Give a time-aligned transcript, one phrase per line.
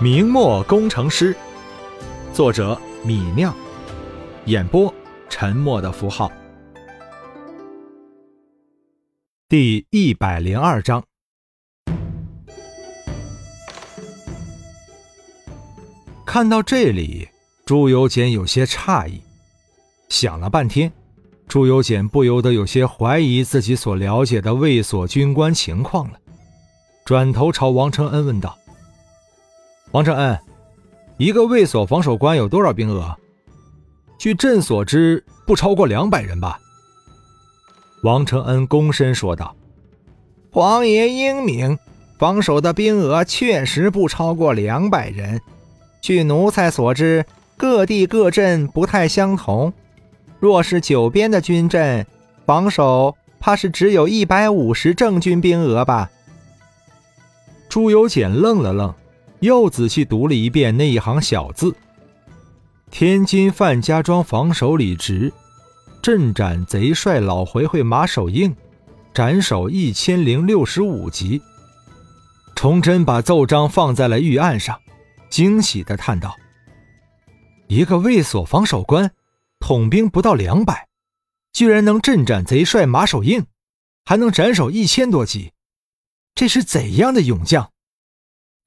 [0.00, 1.36] 明末工程师，
[2.32, 3.52] 作者米酿，
[4.44, 4.94] 演播
[5.28, 6.30] 沉默的符号。
[9.48, 11.02] 第一百零二章，
[16.24, 17.28] 看到这里，
[17.66, 19.20] 朱由检有些诧异，
[20.08, 20.92] 想了半天，
[21.48, 26.20] 朱由检不由得有些怀疑自己所了解的卫所军官情况了，
[27.04, 28.56] 转头朝王承恩问道。
[29.92, 30.38] 王承恩，
[31.16, 33.16] 一个卫所防守官有多少兵额？
[34.18, 36.60] 据朕所知，不超过两百人吧。
[38.02, 39.56] 王承恩躬身说道
[40.52, 41.78] ：“皇爷英明，
[42.18, 45.40] 防守的兵额确实不超过两百人。
[46.02, 47.24] 据奴才所知，
[47.56, 49.72] 各地各镇不太相同。
[50.38, 52.06] 若是九边的军镇，
[52.44, 56.10] 防守怕是只有一百五十正军兵额吧。”
[57.70, 58.94] 朱由检愣了愣。
[59.40, 61.74] 又仔细读了一遍那一行小字
[62.90, 65.32] ：“天津范家庄防守李直，
[66.02, 68.54] 镇斩贼帅老回回马守应，
[69.14, 71.40] 斩首一千零六十五级。”
[72.56, 74.80] 崇祯把奏章放在了御案上，
[75.30, 76.34] 惊喜的叹道
[77.68, 79.12] ：“一个卫所防守官，
[79.60, 80.88] 统兵不到两百，
[81.52, 83.46] 居然能镇斩贼帅马守应，
[84.04, 85.52] 还能斩首一千多级，
[86.34, 87.70] 这是怎样的勇将？”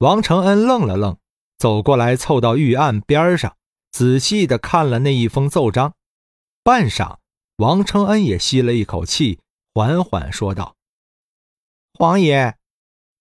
[0.02, 1.16] 王承恩愣了愣，
[1.58, 3.54] 走过来，凑到御案边上，
[3.92, 5.94] 仔细的看了那一封奏章。
[6.64, 7.18] 半晌，
[7.58, 9.38] 王承恩也吸了一口气，
[9.72, 10.74] 缓缓说道
[11.94, 12.56] ：“皇爷，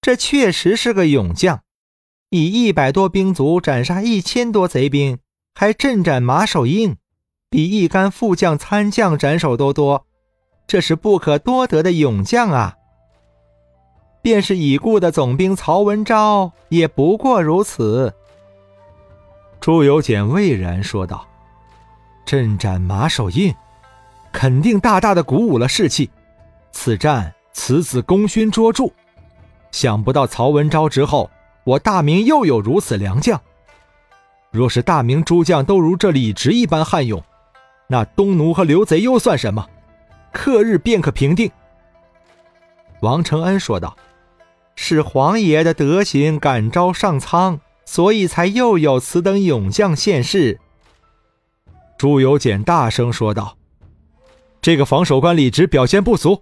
[0.01, 1.61] 这确实是个勇将，
[2.31, 5.19] 以一百多兵卒斩杀一千多贼兵，
[5.53, 6.97] 还镇斩马守印，
[7.51, 10.07] 比一干副将、参将斩首都多，
[10.65, 12.77] 这是不可多得的勇将啊！”
[14.21, 18.13] 便是已故的总兵曹文昭，也不过如此。
[19.59, 21.27] 朱由检蔚然说道
[22.23, 23.53] ：“镇斩马首印，
[24.31, 26.09] 肯定大大的鼓舞了士气。
[26.71, 28.91] 此战此子功勋卓著，
[29.71, 31.29] 想不到曹文昭之后，
[31.63, 33.39] 我大明又有如此良将。
[34.51, 37.23] 若是大明诸将都如这李直一般悍勇，
[37.87, 39.67] 那东奴和刘贼又算什么？
[40.31, 41.49] 克日便可平定。”
[43.01, 43.97] 王承恩说道。
[44.83, 50.59] 是皇爷的德行感召上苍，所以才又有此等勇将现世。
[51.99, 53.55] 朱由检大声说道
[54.59, 56.41] ：“这个防守官李直表现不俗，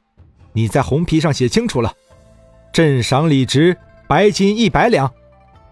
[0.54, 1.94] 你在红皮上写清楚了，
[2.72, 3.76] 朕赏李直
[4.08, 5.12] 白金一百两，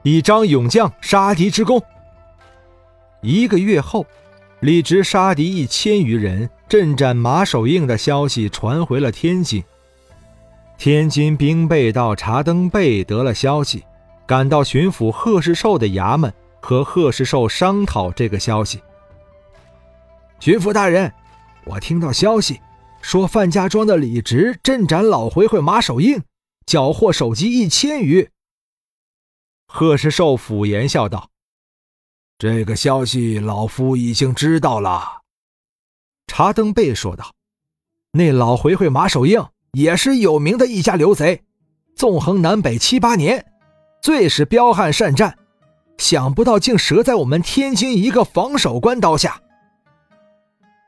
[0.04, 1.82] 以彰勇将杀敌之功。”
[3.24, 4.06] 一个月后，
[4.60, 9.64] 李直杀敌一千余人，镇斩马守应的消息传回了天津。
[10.78, 13.84] 天津兵备道查登贝得了消息，
[14.28, 18.80] 赶到巡抚贺世寿的衙门，和贺世寿商讨这个消息。
[20.40, 21.12] 巡抚大人，
[21.66, 22.62] 我听到消息，
[23.02, 26.22] 说范家庄的李直镇斩老回回马守应，
[26.68, 28.30] 缴获首级一千余。
[29.68, 31.32] 贺世寿抚言笑道
[32.38, 35.24] ：“这个消息，老夫已经知道了。”
[36.28, 37.34] 查登贝说道
[38.14, 41.42] ：“那老回回马守应。”也是有名的一家刘贼，
[41.96, 43.46] 纵横南北七八年，
[44.02, 45.38] 最是彪悍善战，
[45.98, 49.42] 想不到竟折在我们天津一个防守官刀下。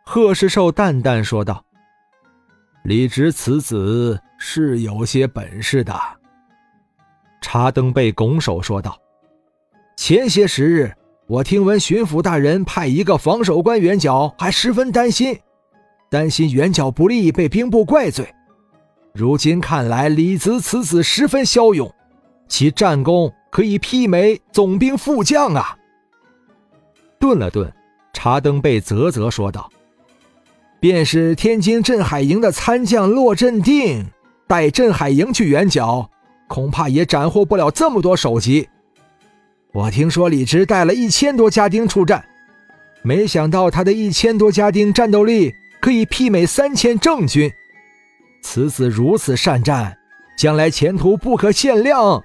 [0.06, 1.63] 贺世寿淡淡说道
[2.84, 5.94] ：“李直此子是有些本事的。”
[7.41, 8.97] 查登贝拱手说道
[9.96, 10.91] ：“前些时日，
[11.28, 15.40] 我听闻巡抚大人派一个防守官援剿，还十分担心，
[16.09, 18.28] 担心援剿不利，被兵部怪罪。”
[19.14, 21.92] 如今看来，李子此子十分骁勇，
[22.47, 25.75] 其战功可以媲美总兵副将啊！
[27.20, 27.74] 顿了顿，
[28.14, 29.70] 查登贝啧啧说道
[30.80, 34.06] ：“便是天津镇海营的参将骆振定，
[34.47, 36.09] 带镇海营去援剿，
[36.47, 38.70] 恐怕也斩获不了这么多首级。
[39.73, 42.23] 我听说李直带了一千多家丁出战，
[43.02, 45.52] 没想到他的一千多家丁战斗力
[45.82, 47.52] 可以媲美三千正军。”
[48.41, 49.97] 此子如此善战，
[50.38, 52.24] 将来前途不可限量。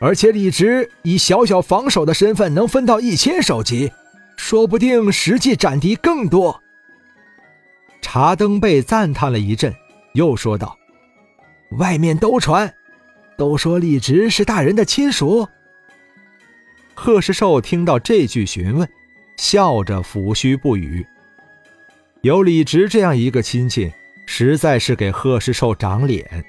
[0.00, 3.92] 而且李直以小小防守的身份能分到一千首级，
[4.36, 6.62] 说不定实际斩敌更多。
[8.00, 9.74] 查登被赞叹了一阵，
[10.14, 10.78] 又说道
[11.78, 12.72] ：“外面都传，
[13.36, 15.48] 都说李直是大人的亲属。”
[16.94, 18.88] 贺世寿听到这句询问，
[19.36, 21.04] 笑着抚须不语。
[22.22, 23.92] 有李直这样一个亲戚。
[24.30, 26.44] 实在是给贺世寿长脸。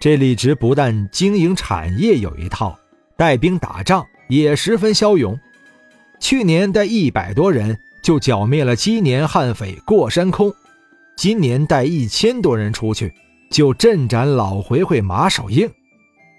[0.00, 2.74] 这李直不但经营产业有一套，
[3.14, 5.38] 带兵打仗也十分骁勇。
[6.18, 10.50] 去年带一百多人就剿灭了鸡年悍匪过山空，
[11.14, 13.12] 今年带一千多人出去
[13.50, 15.70] 就镇斩老回回马守应。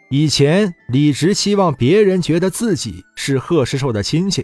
[0.09, 4.43] 以前李直希望别人觉得自己是贺世寿的亲戚，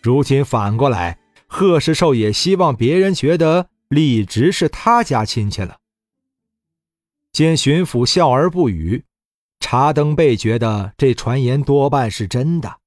[0.00, 1.18] 如今反过来，
[1.48, 5.76] 贺世寿也希望别人觉得李直是他家亲戚了。
[7.32, 9.04] 见巡抚笑而不语，
[9.58, 12.78] 查登贝觉得这传言多半是真的。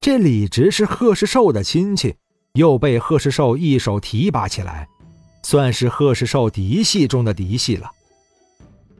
[0.00, 2.14] 这李直是贺世寿的亲戚，
[2.52, 4.86] 又被贺世寿一手提拔起来，
[5.42, 7.90] 算是贺世寿嫡系中的嫡系了。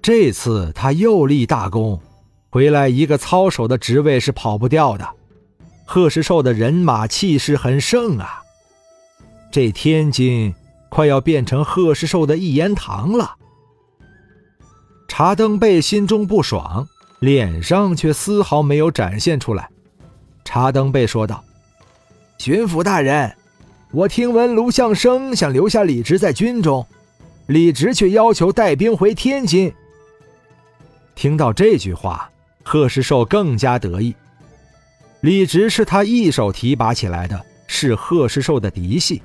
[0.00, 2.00] 这次他又立大功。
[2.48, 5.06] 回来一个操守的职位是跑不掉的，
[5.84, 8.40] 贺世寿的人马气势很盛啊，
[9.52, 10.54] 这天津
[10.94, 13.34] 快要变成贺世寿的一言堂了。
[15.08, 16.86] 查登贝心中不爽，
[17.18, 19.68] 脸上却丝毫没有展现出来。
[20.44, 21.42] 查登贝说道
[22.38, 23.34] ：“巡抚大人，
[23.90, 26.86] 我听闻卢相生想留下李直在军中，
[27.48, 29.74] 李直却要求带兵回天津。”
[31.16, 32.30] 听到这句话。
[32.66, 34.14] 贺世寿更加得意，
[35.20, 39.20] 李直是他一手提拔起来的，是贺世寿的嫡系。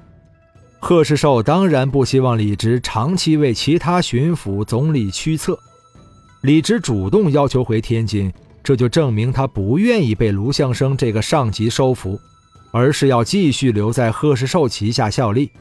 [0.81, 5.60] 贺世寿当然不希望李直长期为其他巡抚、总理驱策。
[6.42, 8.31] 李直主动要求回天津，
[8.64, 12.20] 这就证明他不愿意被卢相生这个上级收服，
[12.72, 15.52] 而是要继续留在贺世寿旗下效力。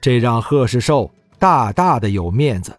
[0.00, 2.78] 这让贺世寿大大的有面子。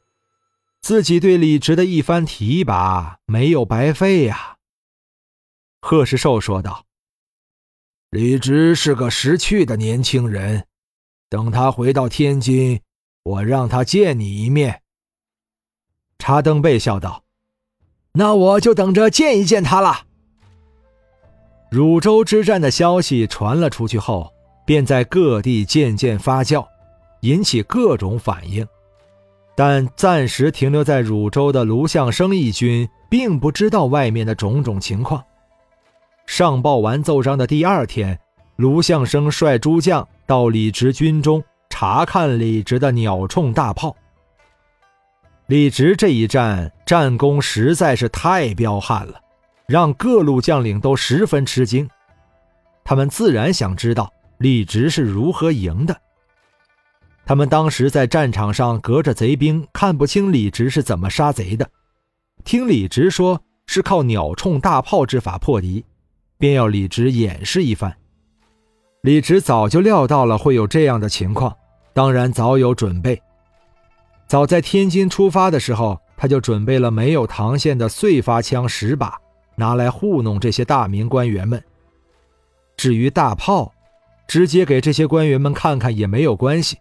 [0.82, 4.56] 自己对李直的一番提拔没有白费呀。
[5.82, 6.86] 贺世寿说道
[8.10, 10.66] ：“李直是个识趣的年轻人，
[11.30, 12.80] 等他回到天津，
[13.24, 14.82] 我让他见你一面。”
[16.20, 17.24] 查登贝笑道
[18.14, 20.06] ：“那我就等着见一见他了。”
[21.70, 24.32] 汝州之战的消息传了出去后，
[24.66, 26.66] 便在各地渐渐发酵，
[27.22, 28.66] 引起各种反应。
[29.56, 35.24] 但暂时停留在汝州的卢相生义军，并不知道外面的种种情况。
[36.26, 38.20] 上报完奏章的第二天，
[38.56, 43.96] 卢相生率诸将到李直军中查看李直的鸟铳大炮。
[45.48, 49.22] 李直这一战战功实在是太彪悍了，
[49.66, 51.90] 让各路将领都十分吃惊。
[52.84, 55.98] 他们自然想知道李直是如何赢的。
[57.26, 61.70] 他们当时在战场上隔着贼兵，看不清李直是怎么杀贼的。
[62.44, 65.86] 听李直说是靠鸟铳大炮之法破敌，
[66.38, 67.96] 便要李直演示一番。
[69.08, 71.56] 李直早就料到了会有这样的情况，
[71.94, 73.22] 当然早有准备。
[74.28, 79.18] 早在天津出发的时候，他就准备了没有膛线的碎发枪十把，
[79.56, 81.64] 拿来糊弄这些大明官员们。
[82.76, 83.74] 至于大炮，
[84.28, 86.76] 直接给这些官员们看看也没有关系。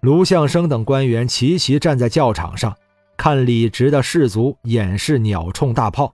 [0.00, 2.76] 卢相生等官员齐齐站在教场上，
[3.16, 6.12] 看李直的士卒演示鸟铳大炮。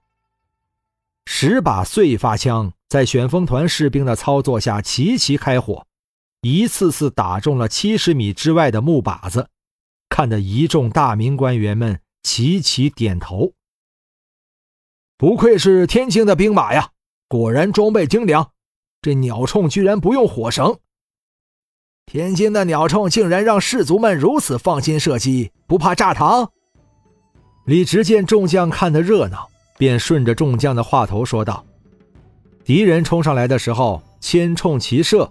[1.25, 5.87] 十把碎发枪在旋风团士兵的操作下齐齐开火，
[6.43, 9.49] 一次次打中了七十米之外的木靶子，
[10.09, 13.53] 看得一众大明官员们齐齐点头。
[15.19, 16.91] 不愧是天津的兵马呀，
[17.29, 18.53] 果然装备精良。
[19.03, 20.79] 这鸟铳居然不用火绳。
[22.07, 26.49] 天津的鸟铳竟然让士卒们如此放心射击，不怕炸膛。
[27.65, 31.65] 李直见众将看得热闹，便顺着众将的话头说道
[32.67, 35.31] ：“敌人冲上来的时候，千铳齐射，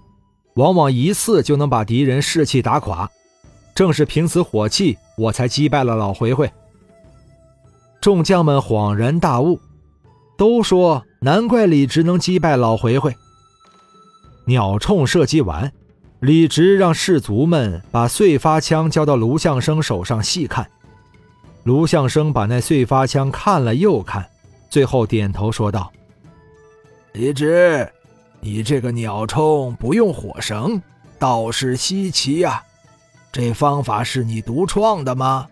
[0.54, 3.12] 往往一次就能把敌人士气打垮。
[3.76, 6.50] 正是凭此火气，我才击败了老回回。”
[8.00, 9.60] 众将们恍然大悟，
[10.38, 13.14] 都说：“难怪李直能击败老回回。”
[14.48, 15.70] 鸟铳射击完。
[16.22, 20.66] 李直让士卒们把碎发枪交到卢相生手上细看，
[21.64, 24.26] 卢相生把那碎发枪看了又看，
[24.70, 25.92] 最后点头说道
[27.16, 27.90] ：“李直，
[28.42, 30.82] 你这个鸟铳不用火绳，
[31.18, 32.62] 倒是稀奇呀！
[33.32, 35.48] 这方法是你独创的吗？”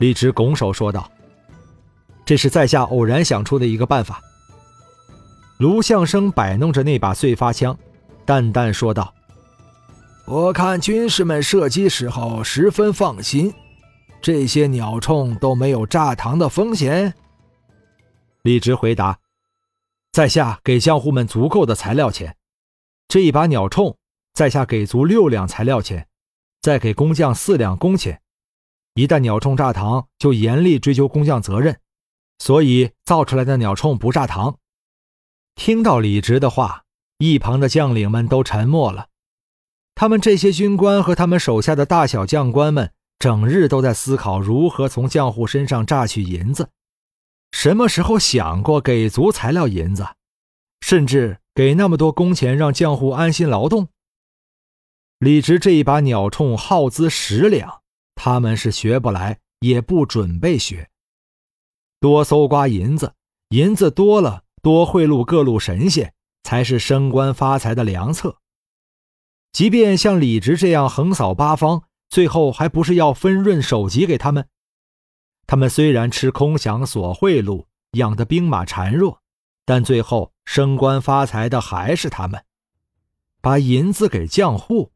[0.00, 1.10] 李直拱手说道
[2.24, 4.18] ：“这是在下偶然想出的一个办法。”
[5.60, 7.76] 卢相生摆弄着那把碎发枪，
[8.24, 9.12] 淡淡说道。
[10.24, 13.52] 我看军士们射击时候十分放心，
[14.22, 17.12] 这些鸟铳都没有炸膛的风险。
[18.40, 19.18] 李直回答
[20.12, 22.36] ：“在下给将户们足够的材料钱，
[23.08, 23.96] 这一把鸟铳，
[24.32, 26.08] 在下给足六两材料钱，
[26.60, 28.20] 再给工匠四两工钱。
[28.94, 31.78] 一旦鸟铳炸膛，就严厉追究工匠责任。
[32.38, 34.56] 所以造出来的鸟铳不炸膛。
[35.54, 36.84] 听到李直的话，
[37.18, 39.08] 一旁的将领们都沉默了。
[39.94, 46.70] 他们这些军官和他们手下的大小将官们，整日都在思考如何从将户身上榨取银子。
[47.62, 50.06] 什么时候想过给足材料银子，
[50.80, 53.88] 甚至给那么多工钱让将户安心劳动？
[55.18, 57.82] 李直这一把鸟铳耗资十两，
[58.14, 60.88] 他们是学不来，也不准备学。
[62.00, 63.12] 多搜刮银子，
[63.50, 68.38] 银子多了，多贿赂各路神仙，才是升官发财的良策。
[69.52, 74.48] 即便像李直这样横扫八方，最后还不是要分润首级给他们？
[75.50, 77.64] 他们虽然吃空饷索贿赂，
[77.94, 79.18] 养的兵马孱弱，
[79.66, 82.40] 但最后升官发财的还是他们。
[83.40, 84.92] 把银子给匠户，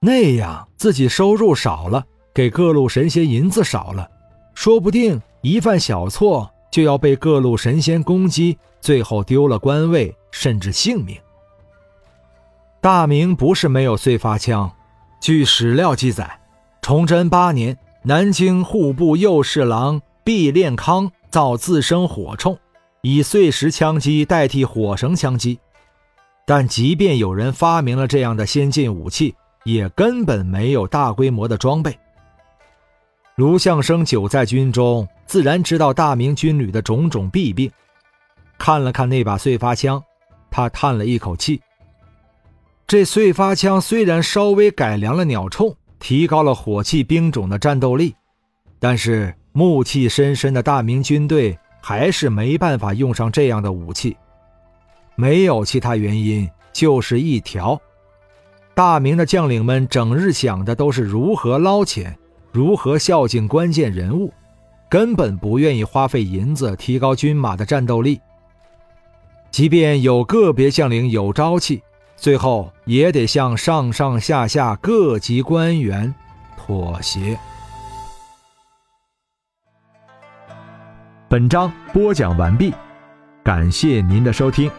[0.00, 4.10] 那样自己收入少了，给各路神仙银子少了，
[4.54, 5.20] 说不定。
[5.42, 11.14] 一犯小错就要被各路神仙攻击，最后丢了官位，甚至性命。
[12.80, 14.72] 大明不是没有碎发枪，
[15.20, 16.40] 据史料记载，
[16.80, 22.56] 崇祯八年，南京户部右侍郎毕炼康造自生火铳，
[23.02, 25.58] 以碎石枪击代替火绳枪击。
[26.46, 31.96] 但即便有人发明了这样的先进武器，也根本没有大规模的装备。
[33.36, 35.06] 卢相生久在军中。
[35.26, 37.70] 自然知道大明军旅的种种弊病，
[38.58, 40.02] 看了看那把燧发枪，
[40.50, 41.62] 他叹了一口气。
[42.84, 48.16] 这燧发枪虽然稍微改良了鸟铳，提高了火器兵种的战斗力，
[48.80, 54.16] 但是暮气深深的大明军队还是没办法用上这样的武器。
[55.14, 57.80] 没有其他原因，就是一条：
[58.74, 62.18] 大明的将领们整日想的都是如何捞钱，
[62.50, 64.32] 如何孝敬关键人物。
[64.88, 68.20] 根本不愿意花费银子提高军马的战斗力，
[69.50, 71.80] 即便有个别将领有朝气，
[72.20, 76.14] 最后也得向上上下下各级官员
[76.54, 77.38] 妥协。
[81.30, 82.74] 本章播讲完毕，
[83.42, 84.70] 感谢您的收听。